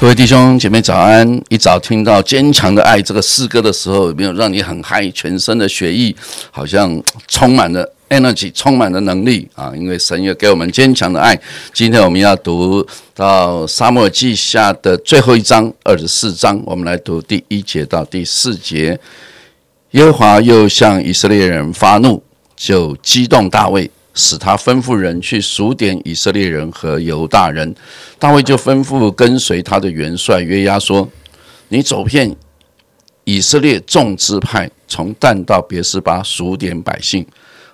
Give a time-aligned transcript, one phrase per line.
[0.00, 1.42] 各位弟兄姐妹早安！
[1.48, 5.10] 一早听到“坚强的爱”这个诗歌的时候，有没有让你很嗨？
[5.10, 6.14] 全身的血液
[6.52, 9.72] 好像充满了 energy，充满了能力啊！
[9.74, 11.36] 因为神也给我们坚强的爱。
[11.72, 18.96] 今天我们要读到沙漠记下的最后一章二十四章，我们来读第一节到第四节。
[19.90, 22.22] 耶和华又向以色列人发怒，
[22.54, 23.90] 就激动大卫。
[24.18, 27.72] 使他吩咐人去数点以色列人和犹大人，
[28.18, 31.08] 大卫就吩咐跟随他的元帅约押说
[31.70, 32.34] ：“你走遍
[33.22, 37.24] 以色列众支派，从但到别是巴数点百姓，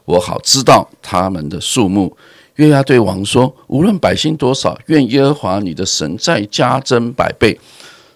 [0.04, 2.14] 我好知道他们的数目。”
[2.56, 7.58] 约押对王说：“无论百姓多少，愿耶和华你的神再加增百倍，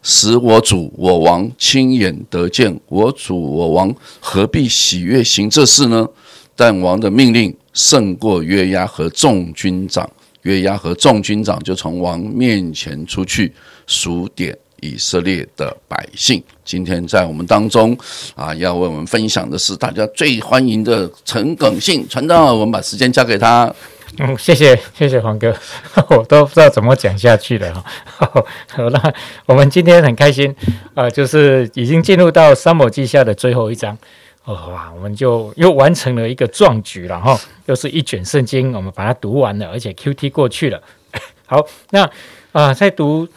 [0.03, 2.78] 使我主我王亲眼得见。
[2.88, 6.06] 我主我王何必喜悦行这事呢？”
[6.59, 7.56] 但王的命令。
[7.75, 10.11] 胜过约押和众军长，
[10.42, 13.53] 约押和众军长就从王面前出去
[13.87, 16.42] 数点以色列的百姓。
[16.65, 17.97] 今天在我们当中
[18.34, 22.53] 啊，要为我们分享的是大家最欢迎的陈耿信传道。
[22.53, 23.72] 我们把时间交给他。
[24.19, 25.55] 嗯，谢谢谢谢黄哥，
[26.11, 27.84] 我都不知道怎么讲下去了哈。
[28.67, 29.15] 好，那
[29.47, 30.53] 我们今天很开心
[30.95, 33.97] 啊，就是已经进入到三摩记下的最后一章。
[34.48, 40.82] 哇，我们就又完成了一个壮举了哈，又是一卷圣经，我们把它读完了，而且 Q T 过去了。
[41.46, 42.10] 好，那
[42.52, 43.28] 啊，在读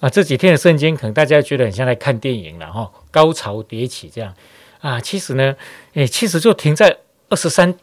[0.00, 4.34] 啊这几天的圣经，可能大家觉得很像在看电影了哈，高潮迭起这样
[4.80, 5.00] 啊。
[5.00, 5.56] 其实呢，
[5.94, 6.98] 诶，其实就停在
[7.30, 7.74] 二十三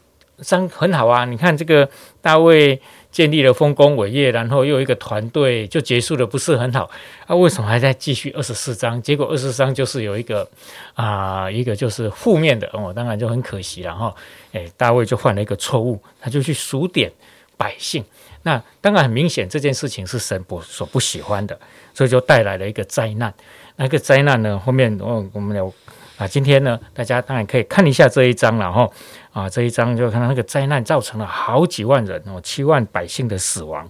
[0.42, 1.24] 章很好啊。
[1.24, 1.88] 你看这个
[2.20, 2.80] 大卫。
[3.10, 6.88] 建立了丰功伟业，然后又一个团队就结束的不是很好
[7.26, 7.34] 啊？
[7.34, 9.02] 为什么还在继续二十四章？
[9.02, 10.48] 结果二十四章就是有一个
[10.94, 14.14] 啊，一个就是负面的哦，当然就很可惜了哈。
[14.52, 17.10] 哎，大卫就犯了一个错误，他就去数点
[17.56, 18.04] 百姓，
[18.44, 21.58] 那当然很明显这件事情是神不所不喜欢的，
[21.92, 23.34] 所以就带来了一个灾难。
[23.74, 25.72] 那个灾难呢，后面哦，我们聊
[26.20, 28.86] 啊，今天呢，大家当然可以看一下这一章了哈。
[29.32, 33.88] 啊，这一章就看到那个灾难造成了好几万人哦，七万百姓的死亡，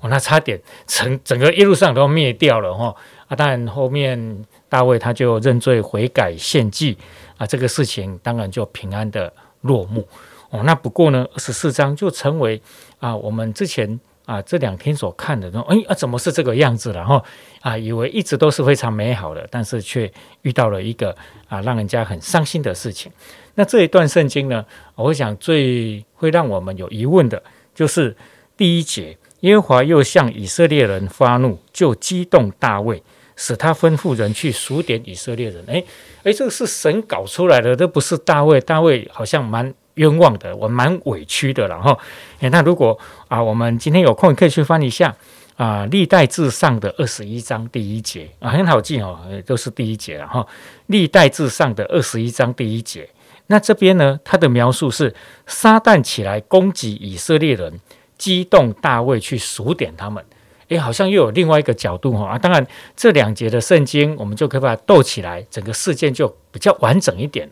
[0.00, 2.94] 哦，那差点整整个一路上都灭掉了哈。
[3.26, 6.96] 啊，当然后面大卫他就认罪悔改献祭
[7.36, 9.32] 啊，这个事情当然就平安的
[9.62, 10.06] 落幕
[10.50, 10.62] 哦。
[10.62, 12.62] 那不过呢，二十四章就成为
[13.00, 13.98] 啊，我们之前
[14.32, 17.22] 啊这两天所看的，说哎啊，怎么是这个样子然后？
[17.60, 20.10] 啊，以为一直都是非常美好的，但是却
[20.42, 21.14] 遇到了一个
[21.48, 23.12] 啊让人家很伤心的事情。
[23.54, 24.64] 那这一段圣经呢？
[24.96, 27.40] 我想最会让我们有疑问的，
[27.74, 28.16] 就是
[28.56, 33.02] 第一节，耶和华又向以色列人发怒，就激动大卫，
[33.36, 35.62] 使他吩咐人去数点以色列人。
[35.66, 35.84] 诶
[36.24, 38.60] 诶，这个是神搞出来的，这不是大卫。
[38.60, 41.66] 大卫好像蛮冤枉的，我蛮委屈的。
[41.68, 41.98] 然后，
[42.40, 42.98] 诶，那如果
[43.28, 45.14] 啊，我们今天有空可以去翻一下
[45.56, 50.46] 啊，历代至上的二十一章第一节啊，很好记哦，都是第一节了哈。
[50.86, 53.08] 历代至上的二十一章第一节。
[53.48, 54.18] 那这边呢？
[54.24, 55.14] 它的描述是
[55.46, 57.80] 撒旦起来攻击以色列人，
[58.16, 60.24] 激动大卫去数点他们。
[60.68, 62.38] 诶，好像又有另外一个角度哈啊！
[62.38, 62.66] 当然，
[62.96, 67.50] 这两节的圣经我们就可以把它斗起来，整个事件就比较完整一点。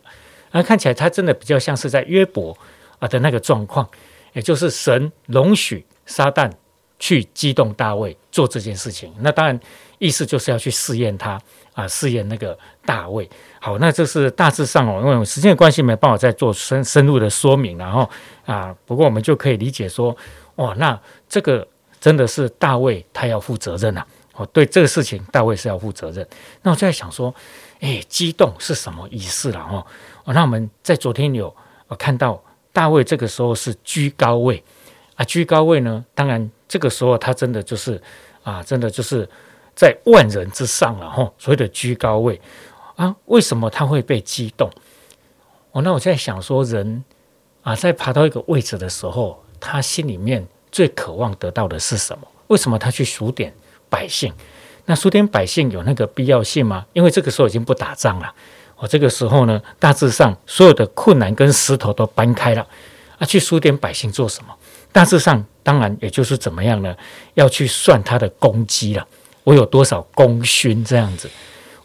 [0.51, 2.57] 那，看起来他真的比较像是在约伯
[2.99, 3.87] 啊的那个状况，
[4.33, 6.51] 也就是神容许撒旦
[6.99, 9.13] 去激动大卫做这件事情。
[9.19, 9.59] 那当然，
[9.97, 11.39] 意思就是要去试验他
[11.73, 13.29] 啊，试验那个大卫。
[13.59, 18.09] 好，那这是大致上哦，因为时间的关系没办法再做深深入的说明，然后
[18.45, 20.15] 啊，不过我们就可以理解说，
[20.55, 21.67] 哇，那这个
[21.99, 24.05] 真的是大卫他要负责任呐，
[24.41, 26.27] 哦，对这个事情大卫是要负责任。
[26.63, 27.33] 那我就在想说，
[27.79, 29.59] 哎，激动是什么意思了？
[30.23, 31.55] 哦，那我们在昨天有
[31.99, 32.41] 看到
[32.73, 34.63] 大卫这个时候是居高位
[35.15, 38.01] 啊，居高位呢，当然这个时候他真的就是
[38.43, 39.29] 啊，真的就是
[39.75, 42.39] 在万人之上了，哈，所谓的居高位。
[42.95, 44.69] 啊，为什么他会被激动？
[45.71, 47.03] 哦，那我在想说，人
[47.63, 52.27] 啊，在爬到一个位置的时候，他心里面最渴望得到的是什么？
[52.47, 53.51] 为什么他去数点
[53.91, 54.33] 百姓？
[54.85, 56.85] 那数点百姓有那个必要性吗？
[56.93, 58.33] 因为这个时候已经不打仗了。
[58.77, 62.65] 我这个时候呢，大致上所有的困难跟石头都搬开了
[63.19, 64.55] 啊，去数点百姓做什么？
[64.91, 66.95] 大致上，当然也就是怎么样呢？
[67.35, 69.05] 要去算他的功绩了，
[69.43, 71.29] 我有多少功勋这样子。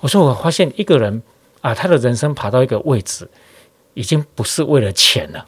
[0.00, 1.22] 我说，我发现一个人
[1.60, 3.28] 啊，他的人生爬到一个位置，
[3.92, 5.46] 已经不是为了钱了，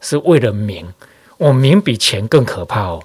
[0.00, 0.92] 是为了名。
[1.36, 3.00] 哦，名比钱更可怕哦。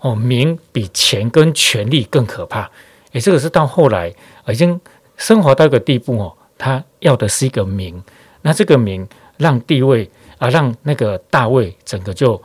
[0.00, 2.70] 哦，名比钱跟权力更可怕。
[3.12, 4.12] 诶，这个是到后来
[4.48, 4.78] 已经
[5.16, 8.02] 升华到一个地步哦，他要的是一个名。
[8.42, 9.08] 那这个名
[9.38, 10.08] 让地位
[10.38, 12.40] 啊，让那个大卫整个就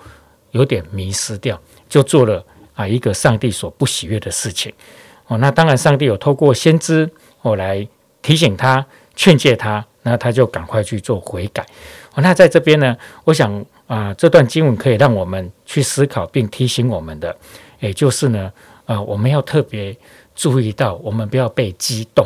[0.52, 1.60] 有点迷失掉，
[1.90, 2.44] 就做了
[2.74, 4.74] 啊一个上帝所不喜悦的事情。
[5.28, 7.10] 哦，那当然上帝有透过先知
[7.42, 7.88] 哦来
[8.22, 11.64] 提醒他、劝诫他，那他就赶快去做悔改。
[12.14, 17.36] 哦，那在这边呢，我想啊，这段经文可以让我们去思考并提醒我们的，
[17.82, 18.50] 也就是呢，
[18.86, 19.94] 啊，我们要特别
[20.34, 22.26] 注意到，我们不要被激动，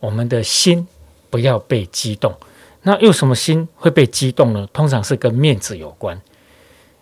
[0.00, 0.86] 我们的心
[1.30, 2.34] 不要被激动。
[2.82, 4.68] 那又什么心会被激动呢？
[4.70, 6.20] 通常是跟面子有关，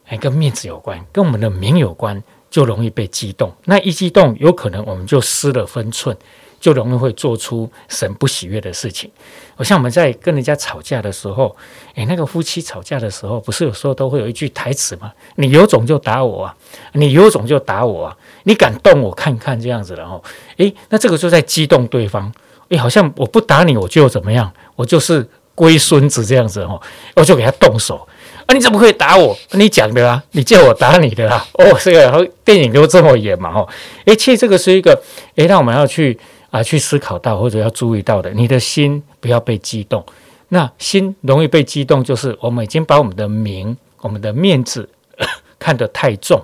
[0.07, 3.53] 哎，跟面子有关，跟我们的名有关，就容易被激动。
[3.65, 6.17] 那一激动，有可能我们就失了分寸。
[6.61, 9.11] 就容易会做出神不喜悦的事情。
[9.57, 11.55] 我像我们在跟人家吵架的时候，
[11.95, 15.11] 诶，那个夫妻吵架的时候，不是有时候都会有一句台词吗？
[15.37, 16.55] 你有种就打我啊！
[16.93, 18.17] 你有种就打我啊！
[18.45, 20.23] 你敢动我看看这样子，然后，
[20.59, 22.33] 诶，那这个就在激动对方。
[22.69, 24.51] 诶，好像我不打你，我就怎么样？
[24.77, 26.81] 我就是龟孙子这样子哦，
[27.17, 28.07] 我就给他动手。
[28.47, 29.37] 啊，你怎么可以打我？
[29.53, 31.45] 你讲的啊，你叫我打你的啊？
[31.55, 33.51] 哦，这个然后电影都这么演嘛？
[33.51, 33.69] 哦，
[34.07, 35.03] 诶，其实这个是一个，
[35.37, 36.19] 诶，那我们要去。
[36.51, 40.05] 啊，去思考到或者要注意到的，你的心不要被激动。
[40.49, 44.89] 那心容易被激动，就是我们已经把我们的名、我们的面子
[45.61, 46.43] 看得太重。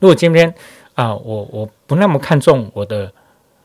[0.00, 0.52] 如果今天
[0.94, 3.12] 啊，我我不那么看重我的，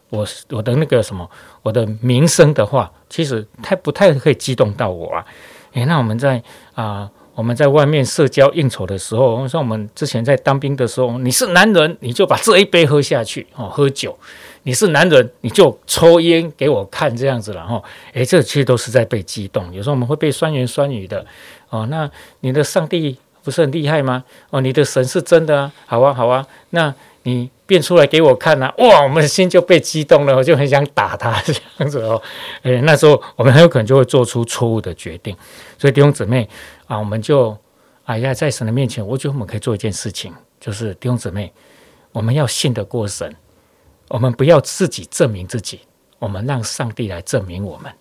[0.09, 1.27] 我我的那个什么，
[1.63, 5.25] 我的名声的话，其实太不太可以激动到我啊。
[5.73, 6.41] 诶，那我们在
[6.75, 14.17] 啊，我们在外面社交应酬的时候，像我们之前在当兵的时候，你是男人，你就把这一杯喝下去哦，喝酒。
[14.63, 17.79] 你是男人，你就抽烟给我看这样子了哈。
[18.13, 19.71] 诶，这其实都是在被激动。
[19.71, 21.23] 有时候我们会被酸言酸语的
[21.69, 21.85] 哦。
[21.91, 24.23] 那你的上帝不是很厉害吗？
[24.49, 25.71] 哦，你的神是真的啊。
[25.85, 26.43] 好啊，好啊。
[26.71, 26.91] 那
[27.21, 28.73] 你变出来给我看呐。
[28.79, 32.19] 哇，我们的心就被激动了，我就很想打他 这样子哦。
[32.63, 35.35] 诶，那时候我们很有可能就会做出错误的决定。
[35.77, 36.49] 所以弟兄姊妹
[36.87, 37.55] 啊，我们就
[38.05, 41.53] 哎呀，在神的面前，我觉得我们可以做一件事情，就是弟兄姊妹，
[42.11, 43.35] 我们要信得过神。
[44.09, 45.81] 我们不要自己证明自己，
[46.17, 47.91] 我们让上帝来证明我们。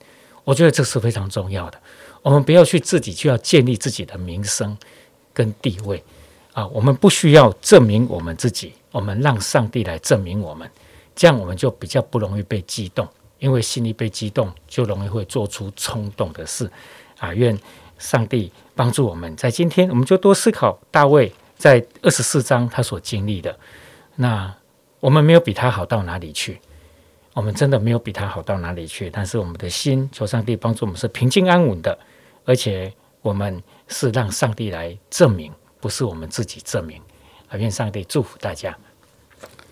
[0.45, 1.79] 我觉得这是非常重要的。
[2.23, 4.77] 我们不要去自己就要建立自己的名声
[5.33, 6.01] 跟地位
[6.53, 6.65] 啊！
[6.69, 10.71] 我们不需要证明我们自己，我们让上帝来证明我们，
[11.15, 13.07] 这样我们就比较不容易被激动，
[13.39, 16.71] 因为心里被激动，就容易会做出冲动的事
[17.19, 17.35] 啊！
[17.35, 17.59] 愿
[17.99, 23.59] 上帝帮助我们，在今天我们就多思考大卫在二十四章他所经历的
[24.15, 24.55] 那。
[24.99, 26.59] 我们没有比他好到哪里去，
[27.35, 29.11] 我们真的没有比他好到哪里去。
[29.11, 31.97] 但是我们的心，求上帝帮助我们是平静安稳的，
[32.47, 32.91] 而且
[33.21, 37.01] 我们是让上帝来证明，不是我们自己证明。
[37.53, 38.77] 愿上帝祝福大家。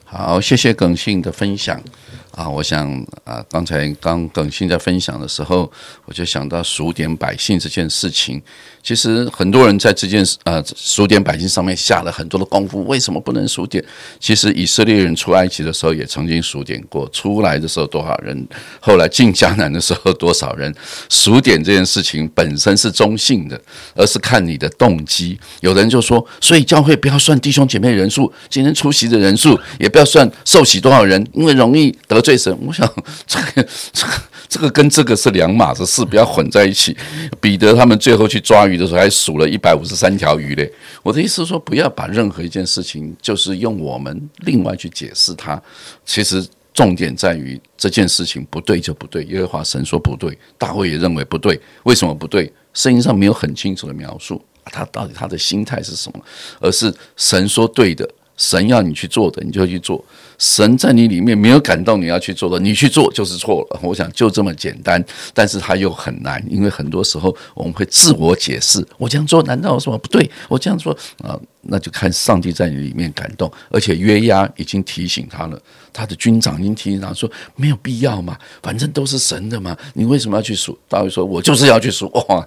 [0.04, 1.82] 好，谢谢耿信的分享。
[2.30, 2.88] 啊，我想
[3.24, 5.70] 啊，刚才刚耿信在分享的时候，
[6.04, 8.40] 我就想到数点百姓这件事情。
[8.84, 13.82] 其实很多人在这件事呃数点百姓上面下了很多的功夫，为什么不能数点？
[14.20, 18.46] 其实以色列人出埃及的时候也曾经数点过，出来的时候多少人，
[18.80, 20.72] 后来进迦南的时候多少人。
[21.08, 23.58] 数点这件事情本身是中性的，
[23.94, 25.40] 而是看你的动机。
[25.62, 32.54] 有人就说，所以教会不要算弟兄姐妹人数，今天出席的人数也不要算受洗多少人，因为容易得罪神。
[32.60, 32.86] 我想
[33.26, 34.12] 这个这个
[34.46, 36.94] 这个跟这个是两码子事，不要混在一起。
[37.40, 38.73] 彼得他们最后去抓鱼。
[38.76, 40.70] 的时候还数了一百五十三条鱼嘞。
[41.02, 45.60] 我的意思是说，不要把任何一件事情，就是用我们另外去解释它。
[46.04, 49.24] 其实重点在于这件事情不对就不对。
[49.24, 51.60] 耶和华神说不对，大卫也认为不对。
[51.84, 52.52] 为什么不对？
[52.72, 56.20] 声音上没有很清楚的描述，他到底他的心态是什么？
[56.60, 58.08] 而是神说对的。
[58.36, 60.04] 神要你去做的，你就去做。
[60.38, 63.78] 神在你里面没有感动你要去做的，你去做就是错了。
[63.82, 70.28] 我想就这么简单，但是它又很难，因为很多时候我们会自我解释：我这样做难道有什么不对？
[70.48, 71.38] 我这样做啊。
[71.66, 75.58] 那就看上帝在你里面感动，而且约押已经提醒他了，
[75.92, 80.78] 他的军长已经提醒他说没有必要嘛，反正都是神的嘛，你为什么要去数？
[80.88, 82.08] 大卫说：“我就是要去数。
[82.28, 82.46] ”哇，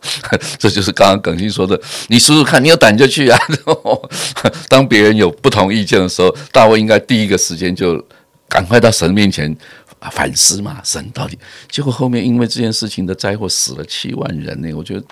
[0.57, 3.39] 这就是刚刚耿信说的，你数数看，你有胆就去啊。
[4.69, 8.03] 当别人有不同意见的时候，大卫应该第一个时间就
[8.47, 9.55] 赶快到神面前。
[9.99, 11.37] 啊反思嘛，神到底？
[11.69, 15.03] 结果后面因为这件事情的灾祸死了七万人呢，我觉得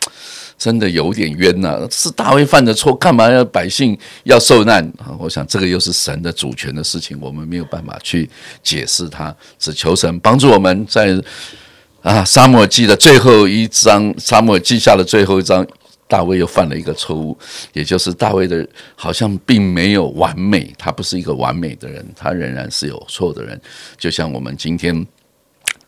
[0.58, 1.88] 真的有点冤呐。
[1.89, 5.15] 是大卫犯的错，干嘛要百姓要受难啊？
[5.20, 8.30] 我想这个又是神的主权的事情，我们没有办法去
[8.62, 11.20] 解释它，只求神帮助我们在
[12.01, 15.65] 啊沙漠记的最后一章，沙漠记下的最后一章。
[16.07, 17.38] 大卫又犯了一个错误，
[17.74, 23.59] 也就是大卫的好像并没有完美，他不是一个完美的人，他仍然是有错的人。
[23.97, 25.05] 就像我们今天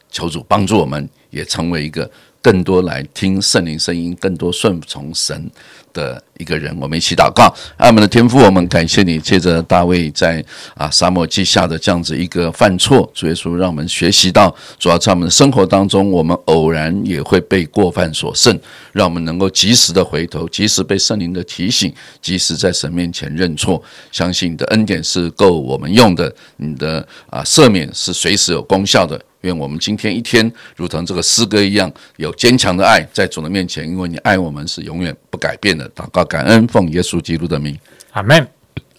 [0.09, 2.09] 求主帮助我们，也成为一个
[2.41, 5.49] 更多来听圣灵声音、更多顺从神
[5.93, 6.75] 的一个人。
[6.79, 10.43] 我们一起祷告，爱我们的天父，我们感谢你，借着大卫在
[10.75, 18.59] 啊沙漠记下的这样子一个犯错，主耶稣让我们学习到，主要在我们的生活当中，我们偶然也会被过犯所胜，
[18.91, 29.19] 让我们能够及时的回头，及时被圣灵的提醒，及时在神面前认错，相信你的恩典是够我们用的，你的啊赦免是随时有功效的。
[29.41, 35.89] 愿我们今天一天，如同这个诗歌一样，有坚强的爱在主的面前，因为你爱我们是永远不改变的。
[35.91, 37.77] 祷告感恩，奉耶稣基督的名，
[38.11, 38.47] 阿门，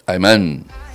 [0.05, 0.88] 阿门。